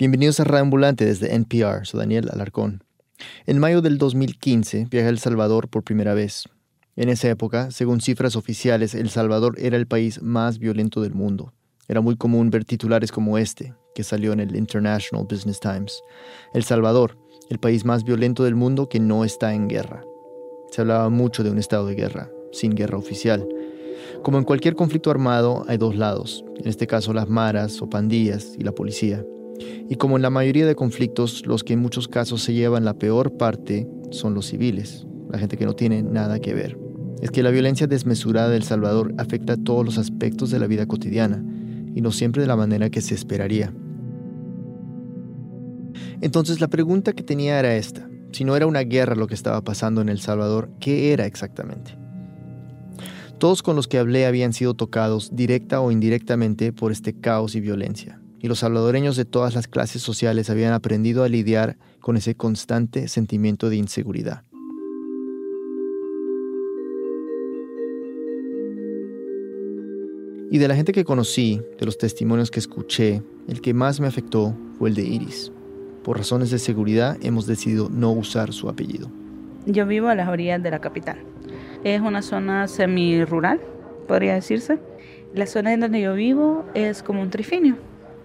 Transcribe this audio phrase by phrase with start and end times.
[0.00, 2.82] Bienvenidos a Radio Ambulante desde NPR, soy Daniel Alarcón.
[3.44, 6.48] En mayo del 2015 viajé a El Salvador por primera vez.
[6.96, 11.52] En esa época, según cifras oficiales, El Salvador era el país más violento del mundo.
[11.86, 16.00] Era muy común ver titulares como este, que salió en el International Business Times.
[16.54, 17.18] El Salvador,
[17.50, 20.02] el país más violento del mundo que no está en guerra.
[20.70, 23.46] Se hablaba mucho de un estado de guerra, sin guerra oficial.
[24.22, 28.54] Como en cualquier conflicto armado, hay dos lados, en este caso las maras o pandillas
[28.56, 29.22] y la policía.
[29.88, 32.94] Y como en la mayoría de conflictos, los que en muchos casos se llevan la
[32.94, 36.78] peor parte son los civiles, la gente que no tiene nada que ver.
[37.20, 40.86] Es que la violencia desmesurada del Salvador afecta a todos los aspectos de la vida
[40.86, 41.44] cotidiana,
[41.94, 43.74] y no siempre de la manera que se esperaría.
[46.20, 48.08] Entonces la pregunta que tenía era esta.
[48.32, 51.98] Si no era una guerra lo que estaba pasando en El Salvador, ¿qué era exactamente?
[53.38, 57.60] Todos con los que hablé habían sido tocados directa o indirectamente por este caos y
[57.60, 62.34] violencia y los salvadoreños de todas las clases sociales habían aprendido a lidiar con ese
[62.34, 64.44] constante sentimiento de inseguridad.
[70.52, 74.08] Y de la gente que conocí, de los testimonios que escuché, el que más me
[74.08, 75.52] afectó fue el de Iris.
[76.02, 79.08] Por razones de seguridad hemos decidido no usar su apellido.
[79.66, 81.18] Yo vivo a las orillas de la capital.
[81.84, 83.60] Es una zona semi-rural,
[84.08, 84.80] podría decirse.
[85.34, 87.76] La zona en donde yo vivo es como un trifinio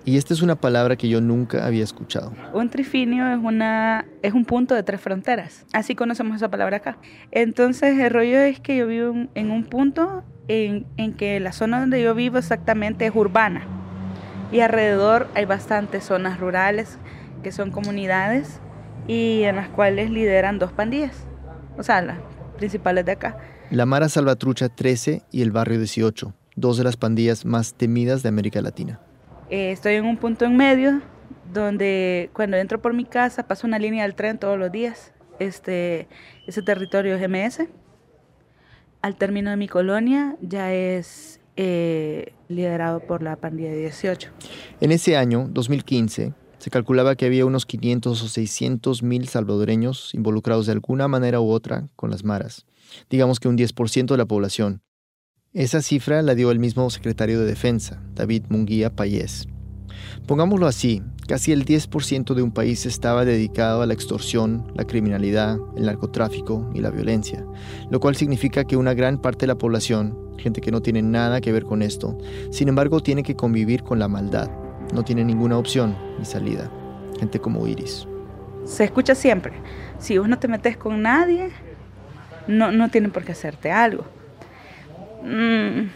[0.05, 2.31] y esta es una palabra que yo nunca había escuchado.
[2.53, 5.65] Un trifinio es, una, es un punto de tres fronteras.
[5.73, 6.97] Así conocemos esa palabra acá.
[7.31, 11.79] Entonces el rollo es que yo vivo en un punto en, en que la zona
[11.79, 13.65] donde yo vivo exactamente es urbana.
[14.51, 16.99] Y alrededor hay bastantes zonas rurales
[17.41, 18.59] que son comunidades
[19.07, 21.15] y en las cuales lideran dos pandillas.
[21.77, 22.19] O sea, las
[22.57, 23.37] principales de acá.
[23.71, 28.29] La Mara Salvatrucha 13 y el Barrio 18, dos de las pandillas más temidas de
[28.29, 28.99] América Latina.
[29.49, 31.01] Eh, estoy en un punto en medio
[31.53, 35.13] donde cuando entro por mi casa paso una línea del tren todos los días.
[35.39, 36.07] Este,
[36.47, 37.59] ese territorio es.
[39.01, 44.31] Al término de mi colonia ya es eh, liderado por la pandilla de 18.
[44.81, 50.65] En ese año, 2015, se calculaba que había unos 500 o 600 mil salvadoreños involucrados
[50.65, 52.65] de alguna manera u otra con las maras.
[53.09, 54.81] Digamos que un 10% de la población.
[55.55, 59.47] Esa cifra la dio el mismo secretario de Defensa, David Munguía Payés.
[60.27, 65.57] Pongámoslo así, casi el 10% de un país estaba dedicado a la extorsión, la criminalidad,
[65.77, 67.45] el narcotráfico y la violencia,
[67.89, 71.39] lo cual significa que una gran parte de la población, gente que no tiene nada
[71.39, 72.17] que ver con esto,
[72.51, 74.51] sin embargo tiene que convivir con la maldad,
[74.93, 76.69] no tiene ninguna opción ni salida,
[77.17, 78.05] gente como Iris.
[78.65, 79.53] Se escucha siempre,
[79.99, 81.51] si vos no te metes con nadie,
[82.45, 84.03] no, no tienen por qué hacerte algo.
[85.25, 85.89] Mm,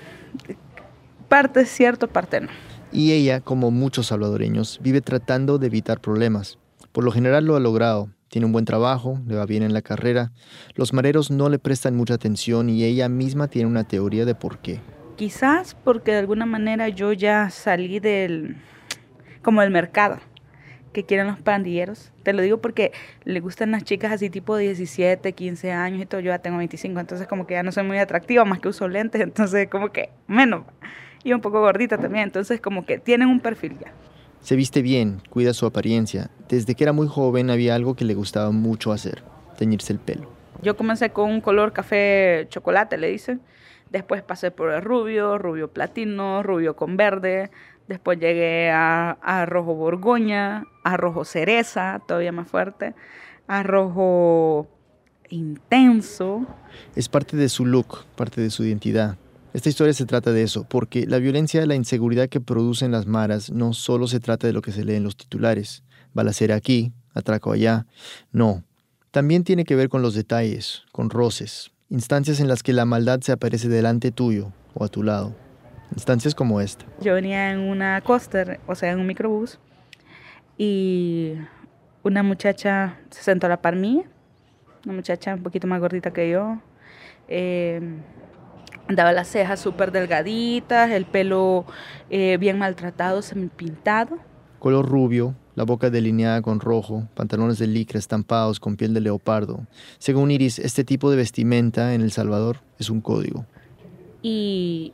[1.28, 2.50] parte es cierto, parte no.
[2.92, 6.58] Y ella, como muchos salvadoreños, vive tratando de evitar problemas.
[6.92, 8.10] Por lo general lo ha logrado.
[8.30, 10.32] Tiene un buen trabajo, le va bien en la carrera.
[10.76, 14.60] Los mareros no le prestan mucha atención y ella misma tiene una teoría de por
[14.60, 14.82] qué.
[15.16, 18.58] Quizás porque de alguna manera yo ya salí del
[19.42, 20.20] como del mercado
[21.00, 22.12] que quieren los pandilleros.
[22.24, 22.92] Te lo digo porque
[23.24, 26.22] le gustan las chicas así tipo 17, 15 años y todo.
[26.22, 28.88] Yo ya tengo 25, entonces como que ya no soy muy atractiva, más que uso
[28.88, 30.66] lentes, entonces como que menos.
[31.24, 33.92] Y un poco gordita también, entonces como que tienen un perfil ya.
[34.42, 36.30] Se viste bien, cuida su apariencia.
[36.48, 39.22] Desde que era muy joven había algo que le gustaba mucho hacer,
[39.58, 40.30] teñirse el pelo.
[40.62, 43.42] Yo comencé con un color café chocolate, le dicen.
[43.90, 47.50] Después pasé por el rubio, rubio platino, rubio con verde.
[47.88, 52.94] Después llegué a, rojo borgoña, a rojo cereza, todavía más fuerte,
[53.48, 54.68] a rojo
[55.30, 56.46] intenso.
[56.96, 59.18] Es parte de su look, parte de su identidad.
[59.54, 63.08] Esta historia se trata de eso, porque la violencia y la inseguridad que producen las
[63.08, 65.84] maras no solo se trata de lo que se lee en los titulares,
[66.14, 67.88] balacera aquí, atraco allá,
[68.32, 68.64] no.
[69.10, 73.22] También tiene que ver con los detalles, con roces, instancias en las que la maldad
[73.22, 75.36] se aparece delante tuyo o a tu lado.
[75.94, 76.86] Instancias como esta.
[77.02, 79.60] Yo venía en una coaster, o sea, en un microbús,
[80.58, 81.34] y
[82.04, 84.04] una muchacha se sentó a la par mía,
[84.86, 86.60] una muchacha un poquito más gordita que yo.
[87.28, 87.82] Eh,
[88.88, 91.66] andaba las cejas súper delgaditas, el pelo
[92.10, 94.18] eh, bien maltratado, semi-pintado.
[94.60, 99.68] Color rubio, la boca delineada con rojo, pantalones de licra estampados con piel de leopardo.
[99.98, 103.46] Según Iris, este tipo de vestimenta en El Salvador es un código.
[104.22, 104.94] Y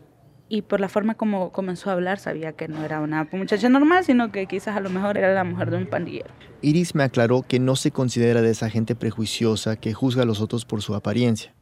[0.49, 4.05] y por la forma como comenzó a hablar sabía que no era una muchacha normal,
[4.05, 6.31] sino que quizás a lo mejor era la mujer de un pandillero.
[6.63, 10.41] Iris me aclaró que no se considera de esa gente prejuiciosa que juzga a los
[10.41, 11.53] otros por su apariencia.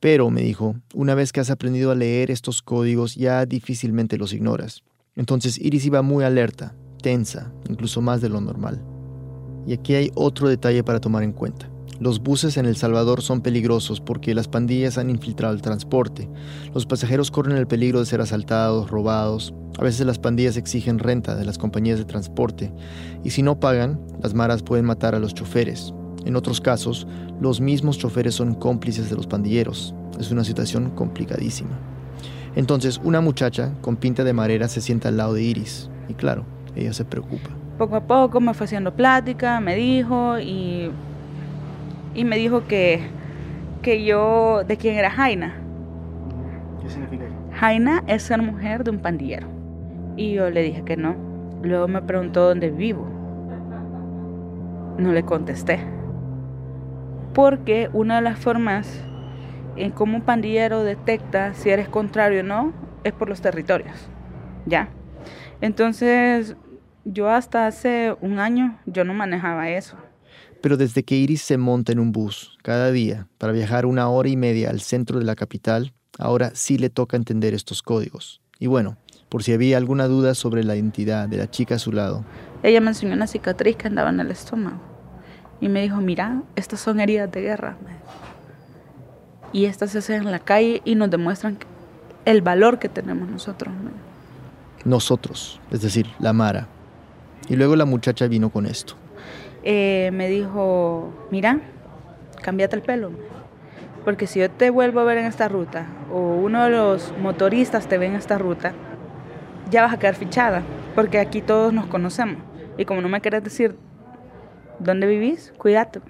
[0.00, 4.34] Pero, me dijo, una vez que has aprendido a leer estos códigos ya difícilmente los
[4.34, 4.82] ignoras.
[5.16, 8.80] Entonces Iris iba muy alerta, intensa, incluso más de lo normal.
[9.66, 11.68] Y aquí hay otro detalle para tomar en cuenta.
[12.00, 16.30] Los buses en El Salvador son peligrosos porque las pandillas han infiltrado el transporte.
[16.72, 19.52] Los pasajeros corren el peligro de ser asaltados, robados.
[19.78, 22.72] A veces las pandillas exigen renta de las compañías de transporte
[23.22, 25.92] y si no pagan, las maras pueden matar a los choferes.
[26.24, 27.06] En otros casos,
[27.38, 29.94] los mismos choferes son cómplices de los pandilleros.
[30.18, 31.78] Es una situación complicadísima.
[32.56, 36.46] Entonces, una muchacha con pinta de marera se sienta al lado de Iris y claro,
[36.76, 37.50] ella se preocupa.
[37.78, 40.90] Poco a poco me fue haciendo plática, me dijo y
[42.14, 43.00] y me dijo que,
[43.82, 45.54] que yo, de quién era Jaina.
[46.82, 47.34] ¿Qué significa eso?
[47.52, 49.48] Jaina es ser mujer de un pandillero.
[50.16, 51.16] Y yo le dije que no.
[51.62, 53.06] Luego me preguntó dónde vivo.
[54.96, 55.80] No le contesté.
[57.32, 59.02] Porque una de las formas
[59.76, 62.72] en cómo un pandillero detecta si eres contrario o no
[63.02, 64.08] es por los territorios.
[64.66, 64.88] ¿Ya?
[65.60, 66.56] Entonces,
[67.04, 69.96] yo hasta hace un año yo no manejaba eso.
[70.60, 74.28] Pero desde que Iris se monta en un bus cada día para viajar una hora
[74.28, 78.40] y media al centro de la capital, ahora sí le toca entender estos códigos.
[78.58, 78.96] Y bueno,
[79.28, 82.24] por si había alguna duda sobre la identidad de la chica a su lado.
[82.62, 84.78] Ella me enseñó una cicatriz que andaba en el estómago.
[85.60, 87.76] Y me dijo, mira, estas son heridas de guerra.
[89.52, 91.58] Y estas se hacen en la calle y nos demuestran
[92.24, 93.74] el valor que tenemos nosotros.
[94.84, 96.68] Nosotros, es decir, la Mara.
[97.48, 98.94] Y luego la muchacha vino con esto.
[99.62, 101.60] Eh, me dijo, mira,
[102.42, 103.12] cámbiate el pelo,
[104.04, 107.88] porque si yo te vuelvo a ver en esta ruta, o uno de los motoristas
[107.88, 108.72] te ve en esta ruta,
[109.70, 110.62] ya vas a quedar fichada,
[110.94, 112.42] porque aquí todos nos conocemos.
[112.76, 113.76] Y como no me quieres decir
[114.78, 116.00] dónde vivís, cuídate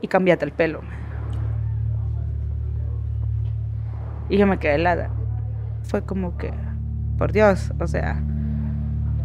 [0.00, 0.80] y cámbiate el pelo.
[4.28, 5.10] Y yo me quedé helada.
[5.82, 6.52] Fue como que,
[7.18, 8.22] por Dios, o sea,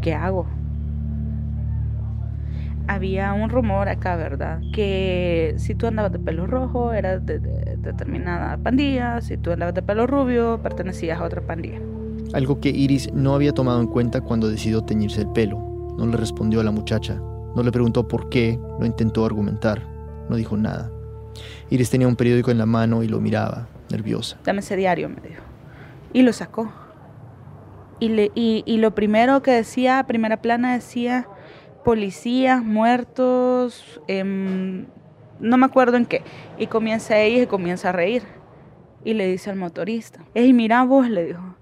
[0.02, 0.59] ¿qué hago?
[2.89, 4.62] Había un rumor acá, ¿verdad?
[4.74, 9.83] Que si tú andabas de pelo rojo eras de, determinada pandilla, si tú andabas de
[9.83, 11.80] pelo rubio pertenecías a otra pandilla.
[12.33, 15.59] Algo que Iris no había tomado en cuenta cuando decidió teñirse el pelo.
[16.00, 19.83] No le respondió a la muchacha, no le preguntó por qué, no intentó argumentar,
[20.27, 20.89] no dijo nada.
[21.69, 24.38] Iris tenía un periódico en la mano y lo miraba, nerviosa.
[24.44, 25.44] Dame ese diario, me dijo.
[26.12, 26.71] Y lo sacó.
[28.00, 31.27] Y, le, y, y lo primero que decía, primera plana, decía
[31.84, 34.86] policías muertos, em,
[35.40, 36.22] no me acuerdo en qué.
[36.58, 38.24] Y comienza ella y comienza a reír.
[39.04, 41.56] Y le dice al motorista, hey, mira vos, le dijo,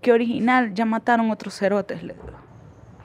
[0.00, 2.26] qué original, ya mataron otros cerotes, le dijo.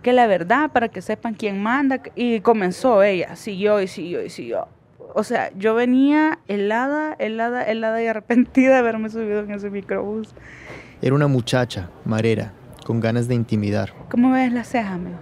[0.01, 2.01] Que la verdad, para que sepan quién manda.
[2.15, 4.67] Y comenzó ella, siguió y siguió y siguió.
[5.15, 10.33] O sea, yo venía helada, helada, helada y arrepentida de haberme subido en ese microbús.
[11.01, 12.53] Era una muchacha, marera,
[12.85, 13.93] con ganas de intimidar.
[14.09, 15.19] ¿Cómo ves la ceja, amigo?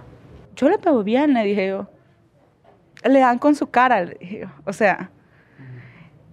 [0.56, 1.88] Yo le pego bien, le dije yo.
[3.04, 4.46] Le dan con su cara, le dije yo.
[4.64, 5.10] O sea,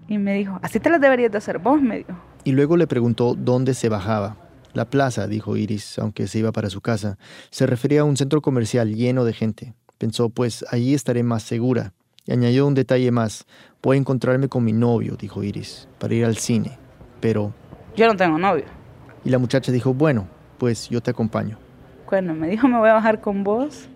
[0.08, 2.14] y me dijo, así te las deberías de hacer vos, me dijo.
[2.44, 4.38] Y luego le preguntó dónde se bajaba.
[4.74, 7.18] La plaza, dijo Iris, aunque se iba para su casa.
[7.50, 9.74] Se refería a un centro comercial lleno de gente.
[9.98, 11.94] Pensó, pues allí estaré más segura.
[12.26, 13.46] Y añadió un detalle más.
[13.82, 16.78] Voy a encontrarme con mi novio, dijo Iris, para ir al cine.
[17.20, 17.54] Pero...
[17.96, 18.66] Yo no tengo novio.
[19.26, 20.28] Y la muchacha dijo, bueno,
[20.58, 21.58] pues yo te acompaño.
[22.06, 23.90] Cuando me dijo, me voy a bajar con vos,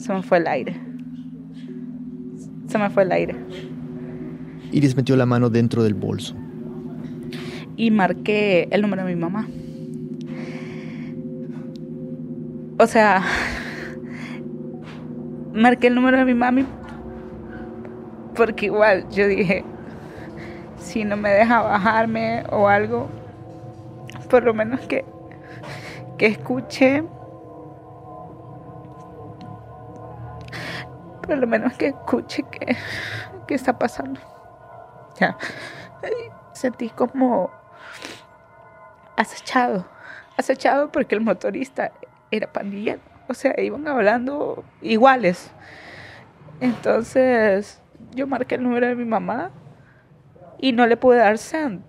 [0.00, 0.74] se me fue el aire.
[2.68, 3.36] Se me fue el aire.
[4.72, 6.34] Iris metió la mano dentro del bolso.
[7.76, 9.46] Y marqué el número de mi mamá.
[12.78, 13.22] O sea,
[15.52, 16.64] marqué el número de mi mami
[18.34, 19.64] porque igual yo dije,
[20.78, 23.10] si no me deja bajarme o algo,
[24.30, 25.04] por lo menos que,
[26.16, 27.02] que escuche
[31.30, 32.76] por lo menos que escuche qué,
[33.46, 34.20] qué está pasando.
[35.20, 35.38] Ya.
[36.52, 37.52] Sentí como
[39.16, 39.86] acechado,
[40.36, 41.92] acechado porque el motorista
[42.32, 45.52] era pandillero, o sea, iban hablando iguales.
[46.60, 47.80] Entonces
[48.12, 49.52] yo marqué el número de mi mamá
[50.58, 51.82] y no le pude dar send.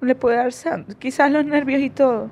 [0.00, 0.98] No le pude dar send.
[0.98, 2.30] Quizás los nervios y todo.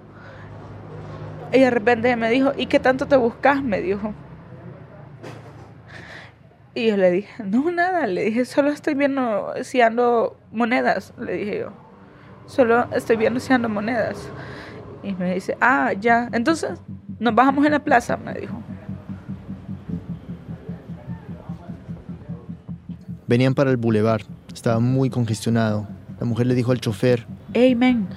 [1.52, 3.62] Y de repente me dijo, ¿y qué tanto te buscas?
[3.62, 4.12] Me dijo.
[6.74, 11.32] Y yo le dije, no, nada, le dije, solo estoy viendo si ando monedas, le
[11.34, 11.72] dije yo.
[12.46, 14.28] Solo estoy viendo si ando monedas.
[15.02, 16.28] Y me dice, ah, ya.
[16.32, 16.80] Entonces,
[17.20, 18.60] nos bajamos en la plaza, me dijo.
[23.26, 24.22] Venían para el bulevar.
[24.52, 25.86] Estaba muy congestionado.
[26.18, 28.08] La mujer le dijo al chofer, hey, men,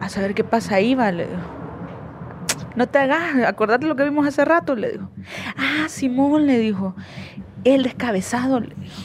[0.00, 1.26] a saber qué pasa ahí, vale.
[2.76, 5.10] no te hagas, acordate lo que vimos hace rato, le dijo.
[5.56, 6.94] Ah, Simón le dijo,
[7.74, 8.60] el descabezado.
[8.60, 9.02] Le dijo.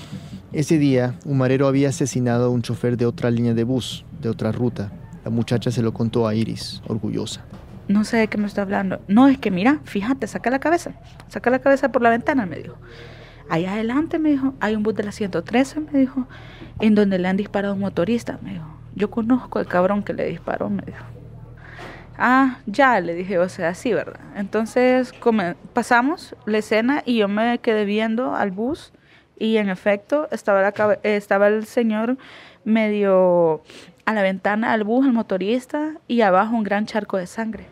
[0.53, 4.29] Ese día, un marero había asesinado a un chofer de otra línea de bus, de
[4.29, 4.91] otra ruta.
[5.23, 7.43] La muchacha se lo contó a Iris, orgullosa.
[7.87, 8.99] No sé de qué me está hablando.
[9.07, 10.93] No, es que mira, fíjate, saca la cabeza.
[11.27, 12.75] Saca la cabeza por la ventana, me dijo.
[13.49, 16.27] Ahí adelante, me dijo, hay un bus de la 113, me dijo,
[16.79, 18.65] en donde le han disparado a un motorista, me dijo.
[18.95, 21.03] Yo conozco al cabrón que le disparó, me dijo.
[22.17, 24.19] Ah, ya, le dije, o sea, sí, ¿verdad?
[24.35, 25.13] Entonces
[25.73, 28.93] pasamos la escena y yo me quedé viendo al bus
[29.39, 32.17] y en efecto estaba, la, estaba el señor
[32.63, 33.63] medio
[34.05, 37.65] a la ventana al bus, el motorista, y abajo un gran charco de sangre.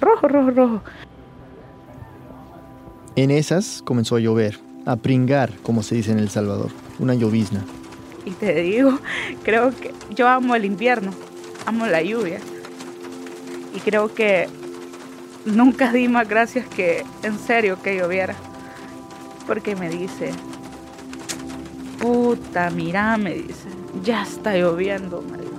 [0.00, 0.82] Rojo, rojo, rojo.
[3.16, 7.64] En esas comenzó a llover, a pringar, como se dice en El Salvador, una llovizna.
[8.24, 8.98] Y te digo,
[9.44, 11.12] creo que yo amo el invierno,
[11.66, 12.40] amo la lluvia.
[13.74, 14.48] Y creo que
[15.44, 18.34] nunca di más gracias que en serio que lloviera.
[19.46, 20.30] Porque me dice,
[22.00, 23.68] puta, mira, me dice,
[24.02, 25.54] ya está lloviendo, me dijo.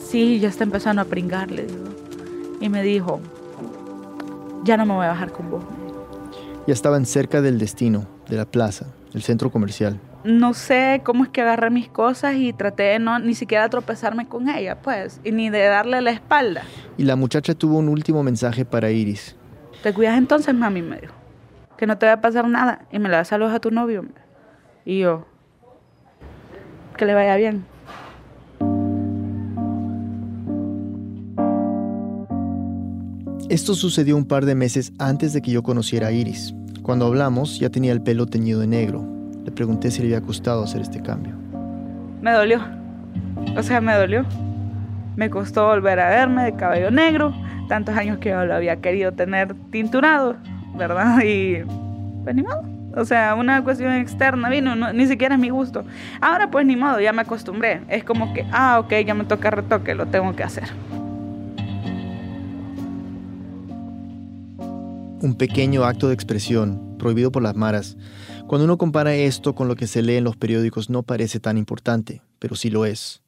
[0.00, 1.84] Sí, ya está empezando a pringar, le digo.
[2.60, 3.20] Y me dijo,
[4.64, 5.64] ya no me voy a bajar con vos.
[6.66, 9.98] Ya estaban cerca del destino, de la plaza, el centro comercial.
[10.22, 14.28] No sé cómo es que agarré mis cosas y traté de no ni siquiera tropezarme
[14.28, 16.62] con ella, pues, y ni de darle la espalda.
[16.98, 19.34] Y la muchacha tuvo un último mensaje para Iris.
[19.82, 20.82] ¿Te cuidas entonces, mami?
[20.82, 21.14] Me dijo
[21.78, 24.04] que no te va a pasar nada y me le das saludos a tu novio.
[24.84, 25.26] Y yo,
[26.98, 27.64] que le vaya bien.
[33.48, 36.54] Esto sucedió un par de meses antes de que yo conociera a Iris.
[36.82, 39.09] Cuando hablamos ya tenía el pelo teñido de negro.
[39.50, 41.34] Le pregunté si le había costado hacer este cambio.
[42.22, 42.60] Me dolió.
[43.56, 44.24] O sea, me dolió.
[45.16, 47.34] Me costó volver a verme de cabello negro.
[47.68, 50.36] Tantos años que yo lo había querido tener tinturado.
[50.76, 51.18] ¿verdad?
[51.24, 51.64] Y
[52.22, 52.62] pues ni modo.
[52.96, 55.84] O sea, una cuestión externa vino, ni siquiera es mi gusto.
[56.20, 57.82] Ahora pues ni modo, ya me acostumbré.
[57.88, 60.68] Es como que, ah, ok, ya me toca retoque, lo tengo que hacer.
[65.22, 67.96] Un pequeño acto de expresión, prohibido por las maras.
[68.50, 71.56] Cuando uno compara esto con lo que se lee en los periódicos no parece tan
[71.56, 73.22] importante, pero sí lo es.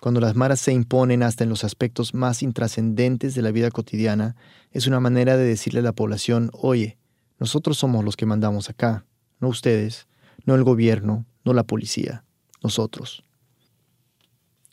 [0.00, 4.34] Cuando las maras se imponen hasta en los aspectos más intrascendentes de la vida cotidiana,
[4.72, 6.98] es una manera de decirle a la población, oye,
[7.38, 9.06] nosotros somos los que mandamos acá,
[9.38, 10.08] no ustedes,
[10.44, 12.24] no el gobierno, no la policía,
[12.60, 13.22] nosotros.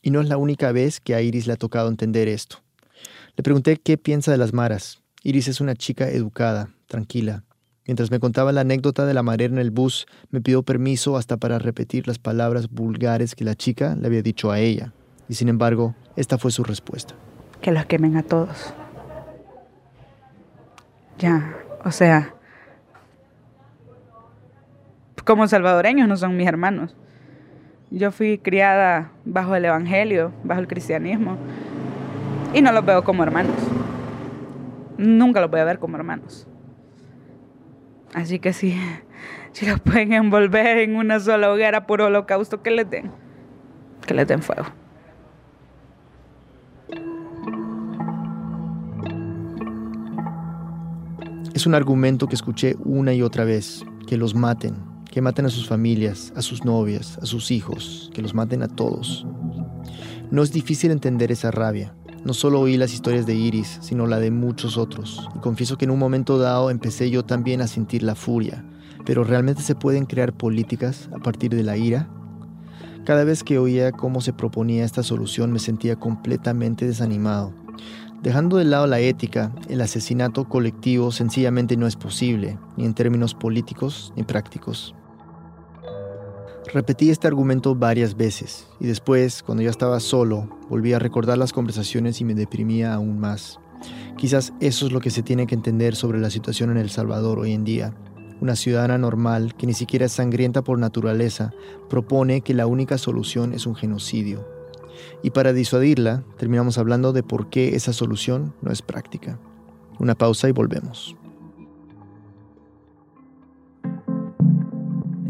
[0.01, 2.63] Y no es la única vez que a Iris le ha tocado entender esto.
[3.35, 5.03] Le pregunté qué piensa de las maras.
[5.21, 7.43] Iris es una chica educada, tranquila.
[7.87, 11.37] Mientras me contaba la anécdota de la marera en el bus, me pidió permiso hasta
[11.37, 14.93] para repetir las palabras vulgares que la chica le había dicho a ella.
[15.27, 17.15] Y sin embargo, esta fue su respuesta.
[17.61, 18.73] Que los quemen a todos.
[21.17, 22.35] Ya, o sea,
[25.25, 26.95] como salvadoreños no son mis hermanos.
[27.89, 31.37] Yo fui criada bajo el Evangelio, bajo el cristianismo,
[32.53, 33.55] y no los veo como hermanos.
[34.97, 36.47] Nunca los voy a ver como hermanos.
[38.13, 38.75] Así que sí,
[39.51, 43.11] si los pueden envolver en una sola hoguera por holocausto, que les den.
[44.05, 44.65] Que les den fuego.
[51.53, 54.75] Es un argumento que escuché una y otra vez, que los maten,
[55.11, 58.67] que maten a sus familias, a sus novias, a sus hijos, que los maten a
[58.67, 59.27] todos.
[60.31, 61.93] No es difícil entender esa rabia.
[62.23, 65.27] No solo oí las historias de Iris, sino la de muchos otros.
[65.35, 68.63] Y confieso que en un momento dado empecé yo también a sentir la furia.
[69.05, 72.07] Pero ¿realmente se pueden crear políticas a partir de la ira?
[73.05, 77.53] Cada vez que oía cómo se proponía esta solución me sentía completamente desanimado.
[78.21, 83.33] Dejando de lado la ética, el asesinato colectivo sencillamente no es posible, ni en términos
[83.33, 84.93] políticos ni prácticos.
[86.73, 91.53] Repetí este argumento varias veces y después, cuando ya estaba solo, volví a recordar las
[91.53, 93.59] conversaciones y me deprimía aún más.
[94.17, 97.39] Quizás eso es lo que se tiene que entender sobre la situación en El Salvador
[97.39, 97.93] hoy en día.
[98.39, 101.51] Una ciudadana normal, que ni siquiera es sangrienta por naturaleza,
[101.89, 104.45] propone que la única solución es un genocidio,
[105.23, 109.39] y para disuadirla, terminamos hablando de por qué esa solución no es práctica.
[109.99, 111.15] Una pausa y volvemos.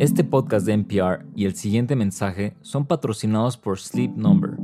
[0.02, 4.58] Este podcast de NPR y el siguiente mensaje son patrocinados por Sleep Number.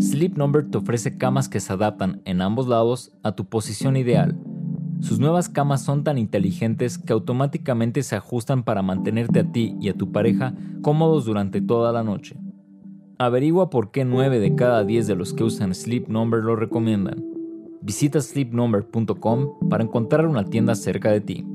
[0.00, 4.34] Sleep Number te ofrece camas que se adaptan en ambos lados a tu posición ideal.
[5.00, 9.90] Sus nuevas camas son tan inteligentes que automáticamente se ajustan para mantenerte a ti y
[9.90, 12.40] a tu pareja cómodos durante toda la noche.
[13.18, 17.22] Averigua por qué 9 de cada 10 de los que usan Sleep Number lo recomiendan.
[17.82, 21.51] Visita sleepnumber.com para encontrar una tienda cerca de ti.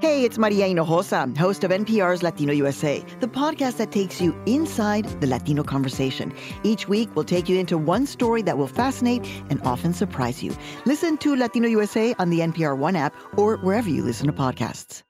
[0.00, 5.04] Hey, it's Maria Hinojosa, host of NPR's Latino USA, the podcast that takes you inside
[5.20, 6.32] the Latino conversation.
[6.62, 10.56] Each week, we'll take you into one story that will fascinate and often surprise you.
[10.86, 15.02] Listen to Latino USA on the NPR One app or wherever you listen to podcasts.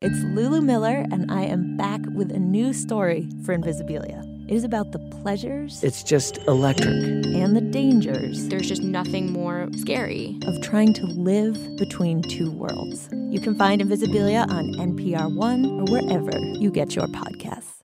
[0.00, 4.33] It's Lulu Miller, and I am back with a new story for Invisibilia.
[4.46, 5.82] It is about the pleasures.
[5.82, 6.92] It's just electric.
[6.92, 8.46] And the dangers.
[8.48, 10.38] There's just nothing more scary.
[10.46, 13.08] Of trying to live between two worlds.
[13.30, 17.80] You can find Invisibilia on NPR One or wherever you get your podcasts.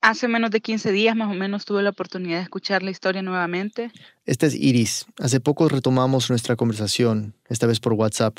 [0.00, 3.20] Hace menos de 15 días más o menos tuve la oportunidad de escuchar la historia
[3.20, 3.92] nuevamente.
[4.24, 5.04] Esta es Iris.
[5.18, 8.38] Hace poco retomamos nuestra conversación, esta vez por WhatsApp.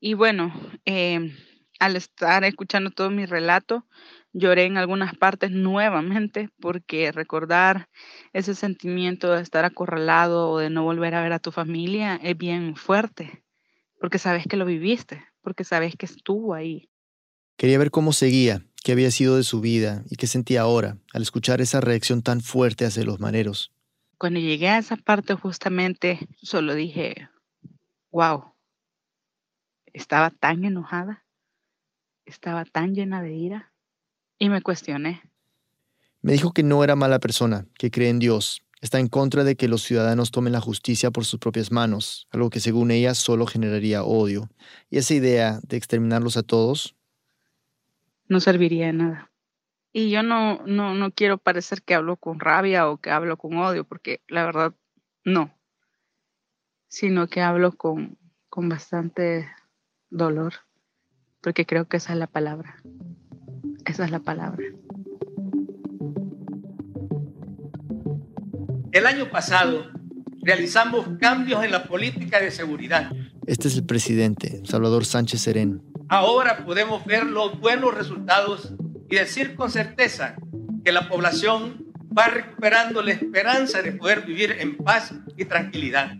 [0.00, 0.54] Y bueno,
[0.86, 1.36] eh,
[1.78, 3.84] al estar escuchando todo mi relato,
[4.32, 7.88] lloré en algunas partes nuevamente porque recordar
[8.32, 12.36] ese sentimiento de estar acorralado o de no volver a ver a tu familia es
[12.36, 13.44] bien fuerte,
[14.00, 16.88] porque sabes que lo viviste, porque sabes que estuvo ahí.
[17.56, 21.22] Quería ver cómo seguía, qué había sido de su vida y qué sentía ahora al
[21.22, 23.72] escuchar esa reacción tan fuerte hacia los maneros.
[24.18, 27.28] Cuando llegué a esa parte justamente, solo dije,
[28.10, 28.52] wow,
[29.92, 31.24] estaba tan enojada,
[32.26, 33.67] estaba tan llena de ira
[34.38, 35.22] y me cuestioné.
[36.20, 39.56] Me dijo que no era mala persona, que cree en Dios, está en contra de
[39.56, 43.46] que los ciudadanos tomen la justicia por sus propias manos, algo que según ella solo
[43.46, 44.50] generaría odio.
[44.90, 46.96] Y esa idea de exterminarlos a todos
[48.28, 49.32] no serviría de nada.
[49.92, 53.56] Y yo no, no, no quiero parecer que hablo con rabia o que hablo con
[53.56, 54.74] odio, porque la verdad
[55.24, 55.58] no,
[56.88, 58.18] sino que hablo con,
[58.48, 59.48] con bastante
[60.10, 60.54] dolor,
[61.40, 62.76] porque creo que esa es la palabra.
[63.88, 64.62] Esa es la palabra.
[68.92, 69.86] El año pasado
[70.42, 73.10] realizamos cambios en la política de seguridad.
[73.46, 75.82] Este es el presidente, Salvador Sánchez Serén.
[76.10, 78.74] Ahora podemos ver los buenos resultados
[79.10, 80.36] y decir con certeza
[80.84, 86.12] que la población va recuperando la esperanza de poder vivir en paz y tranquilidad.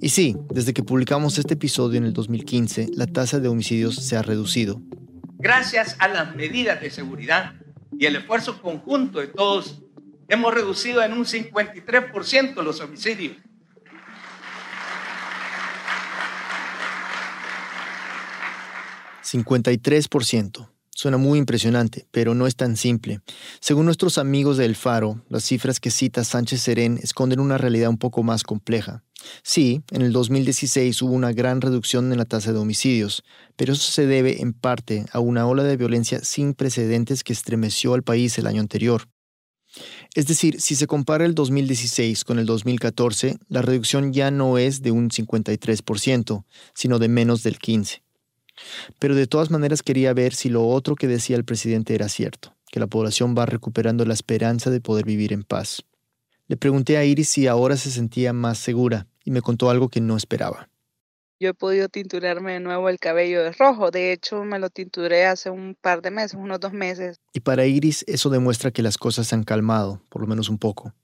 [0.00, 4.16] Y sí, desde que publicamos este episodio en el 2015, la tasa de homicidios se
[4.16, 4.80] ha reducido.
[5.38, 7.54] Gracias a las medidas de seguridad
[7.98, 9.82] y el esfuerzo conjunto de todos,
[10.28, 13.36] hemos reducido en un 53% los homicidios.
[19.22, 20.68] ¿53%?
[20.90, 23.20] Suena muy impresionante, pero no es tan simple.
[23.60, 27.90] Según nuestros amigos de El Faro, las cifras que cita Sánchez Serén esconden una realidad
[27.90, 29.02] un poco más compleja.
[29.42, 33.24] Sí, en el 2016 hubo una gran reducción en la tasa de homicidios,
[33.56, 37.94] pero eso se debe en parte a una ola de violencia sin precedentes que estremeció
[37.94, 39.08] al país el año anterior.
[40.14, 44.82] Es decir, si se compara el 2016 con el 2014, la reducción ya no es
[44.82, 48.00] de un 53%, sino de menos del 15%.
[48.98, 52.54] Pero de todas maneras quería ver si lo otro que decía el presidente era cierto,
[52.70, 55.84] que la población va recuperando la esperanza de poder vivir en paz.
[56.48, 60.00] Le pregunté a Iris si ahora se sentía más segura y me contó algo que
[60.00, 60.70] no esperaba.
[61.38, 63.90] Yo he podido tinturarme de nuevo el cabello de rojo.
[63.90, 67.20] De hecho, me lo tinturé hace un par de meses, unos dos meses.
[67.34, 70.56] Y para Iris eso demuestra que las cosas se han calmado, por lo menos un
[70.56, 70.94] poco.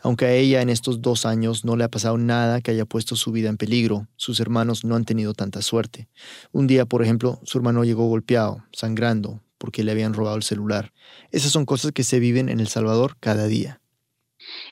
[0.00, 3.16] Aunque a ella en estos dos años no le ha pasado nada que haya puesto
[3.16, 6.08] su vida en peligro, sus hermanos no han tenido tanta suerte.
[6.52, 10.94] Un día, por ejemplo, su hermano llegó golpeado, sangrando, porque le habían robado el celular.
[11.32, 13.81] Esas son cosas que se viven en El Salvador cada día.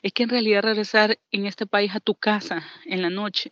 [0.01, 3.51] Es que en realidad regresar en este país a tu casa en la noche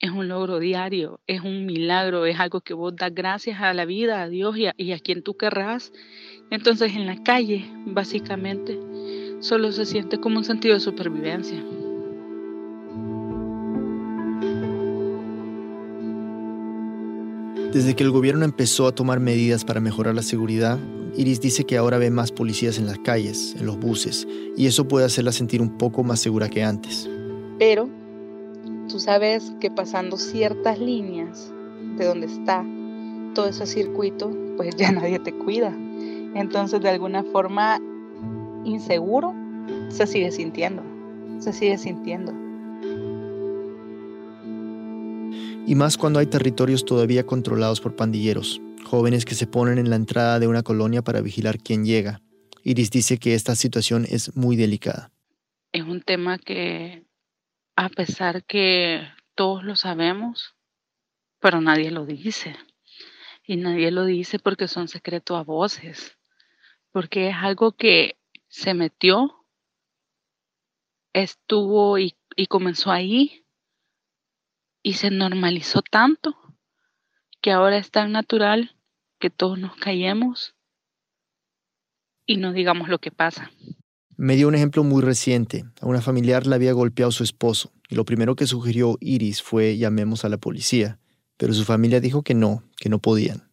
[0.00, 3.84] es un logro diario, es un milagro, es algo que vos das gracias a la
[3.84, 5.92] vida, a Dios y a, quien tú querrás.
[6.50, 8.78] Entonces en la calle, básicamente,
[9.40, 11.62] solo se siente como un sentido de supervivencia.
[17.72, 20.76] Desde que el gobierno empezó a tomar medidas para mejorar la seguridad,
[21.16, 24.88] Iris dice que ahora ve más policías en las calles, en los buses, y eso
[24.88, 27.08] puede hacerla sentir un poco más segura que antes.
[27.60, 27.88] Pero
[28.88, 31.52] tú sabes que pasando ciertas líneas
[31.96, 32.66] de donde está
[33.36, 35.72] todo ese circuito, pues ya nadie te cuida.
[36.34, 37.78] Entonces, de alguna forma,
[38.64, 39.32] inseguro
[39.90, 40.82] se sigue sintiendo,
[41.38, 42.32] se sigue sintiendo.
[45.70, 49.94] Y más cuando hay territorios todavía controlados por pandilleros, jóvenes que se ponen en la
[49.94, 52.20] entrada de una colonia para vigilar quién llega.
[52.64, 55.12] Iris dice que esta situación es muy delicada.
[55.70, 57.04] Es un tema que
[57.76, 59.00] a pesar que
[59.36, 60.56] todos lo sabemos,
[61.38, 62.56] pero nadie lo dice.
[63.46, 66.18] Y nadie lo dice porque son secretos a voces,
[66.90, 68.16] porque es algo que
[68.48, 69.46] se metió
[71.12, 73.44] estuvo y, y comenzó ahí
[74.82, 76.36] y se normalizó tanto
[77.40, 78.76] que ahora es tan natural
[79.18, 80.54] que todos nos callemos
[82.26, 83.50] y no digamos lo que pasa.
[84.16, 85.64] Me dio un ejemplo muy reciente.
[85.80, 89.78] A una familiar le había golpeado su esposo y lo primero que sugirió Iris fue
[89.78, 90.98] llamemos a la policía,
[91.36, 93.50] pero su familia dijo que no, que no podían.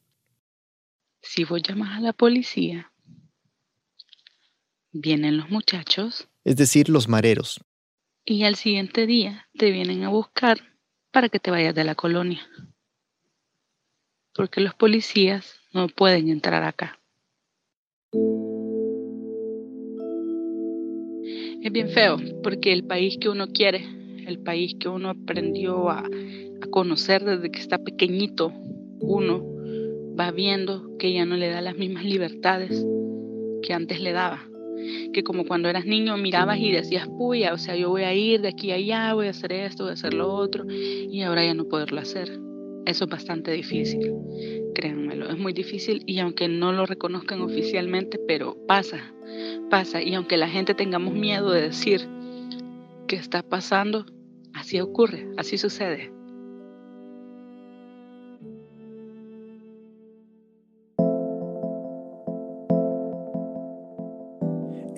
[1.21, 2.91] Si vos llamas a la policía,
[4.91, 6.27] vienen los muchachos.
[6.43, 7.61] Es decir, los mareros.
[8.25, 10.76] Y al siguiente día te vienen a buscar
[11.17, 12.47] para que te vayas de la colonia.
[14.35, 16.99] Porque los policías no pueden entrar acá.
[21.63, 23.83] Es bien feo, porque el país que uno quiere,
[24.27, 28.53] el país que uno aprendió a, a conocer desde que está pequeñito,
[28.99, 29.43] uno
[30.15, 32.85] va viendo que ya no le da las mismas libertades
[33.63, 34.47] que antes le daba.
[35.13, 38.41] Que como cuando eras niño mirabas y decías, puya, o sea, yo voy a ir
[38.41, 41.43] de aquí a allá, voy a hacer esto, voy a hacer lo otro, y ahora
[41.43, 42.39] ya no poderlo hacer.
[42.85, 44.13] Eso es bastante difícil,
[44.73, 49.13] créanmelo, es muy difícil y aunque no lo reconozcan oficialmente, pero pasa,
[49.69, 50.01] pasa.
[50.01, 52.07] Y aunque la gente tengamos miedo de decir
[53.07, 54.05] que está pasando,
[54.53, 56.16] así ocurre, así sucede.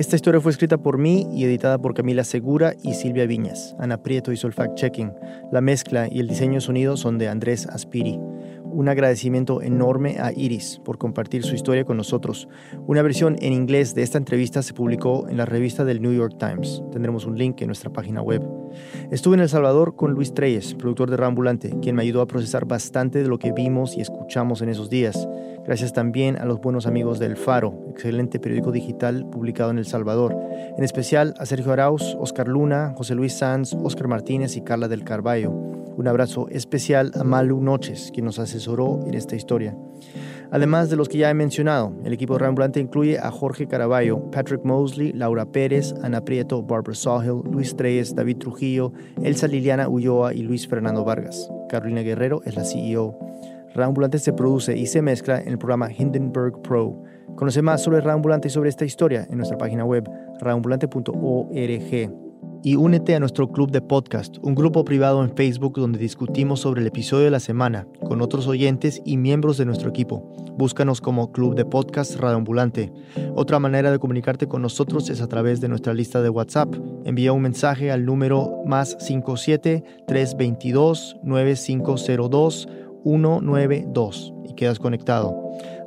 [0.09, 3.75] Esta historia fue escrita por mí y editada por Camila Segura y Silvia Viñas.
[3.77, 5.13] Ana Prieto hizo el fact-checking.
[5.51, 8.19] La mezcla y el diseño sonido son de Andrés Aspiri.
[8.63, 12.47] Un agradecimiento enorme a Iris por compartir su historia con nosotros.
[12.87, 16.35] Una versión en inglés de esta entrevista se publicó en la revista del New York
[16.37, 16.83] Times.
[16.91, 18.41] Tendremos un link en nuestra página web.
[19.11, 22.65] Estuve en El Salvador con Luis Treyes, productor de Rambulante, quien me ayudó a procesar
[22.65, 25.27] bastante de lo que vimos y escuchamos en esos días.
[25.65, 30.35] Gracias también a los buenos amigos del Faro, excelente periódico digital publicado en El Salvador.
[30.77, 35.03] En especial a Sergio Arauz, Oscar Luna, José Luis Sanz, Oscar Martínez y Carla del
[35.03, 35.78] Carballo.
[35.99, 39.75] Un abrazo especial a Malu Noches, quien nos asesoró en esta historia.
[40.49, 44.31] Además de los que ya he mencionado, el equipo de Rambulante incluye a Jorge Caraballo,
[44.31, 50.33] Patrick Mosley, Laura Pérez, Ana Prieto, Barbara Sawhill, Luis Treyes, David Trujillo, Elsa Liliana Ulloa
[50.33, 51.51] y Luis Fernando Vargas.
[51.67, 53.19] Carolina Guerrero es la CEO.
[53.75, 57.03] Rambulante se produce y se mezcla en el programa Hindenburg Pro.
[57.35, 60.09] Conoce más sobre Rambulante y sobre esta historia en nuestra página web
[60.39, 62.28] rambulante.org.
[62.61, 66.81] Y únete a nuestro club de podcast, un grupo privado en Facebook donde discutimos sobre
[66.81, 70.29] el episodio de la semana con otros oyentes y miembros de nuestro equipo.
[70.57, 72.91] Búscanos como Club de Podcast Radioambulante.
[73.33, 76.75] Otra manera de comunicarte con nosotros es a través de nuestra lista de WhatsApp.
[77.05, 82.67] Envía un mensaje al número más 57 322 9502
[83.05, 85.33] 192 y quedas conectado.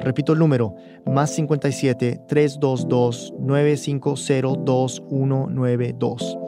[0.01, 6.42] Repito el número, más 57 322 9502 192.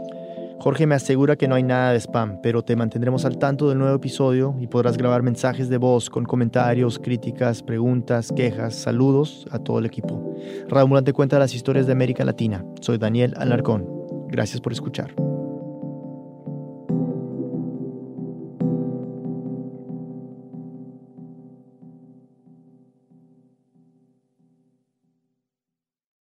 [0.61, 3.79] Jorge me asegura que no hay nada de spam, pero te mantendremos al tanto del
[3.79, 9.59] nuevo episodio y podrás grabar mensajes de voz con comentarios, críticas, preguntas, quejas, saludos a
[9.59, 10.35] todo el equipo.
[10.69, 12.65] Radamulante cuenta las historias de América Latina.
[12.81, 13.87] Soy Daniel Alarcón.
[14.29, 15.15] Gracias por escuchar.